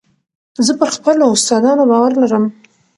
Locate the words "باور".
1.91-2.13